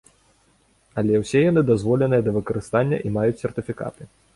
Але 1.01 1.13
ўсе 1.25 1.39
яны 1.51 1.61
дазволеныя 1.69 2.21
да 2.31 2.37
выкарыстання 2.41 2.97
і 3.07 3.17
маюць 3.21 3.41
сертыфікаты. 3.45 4.15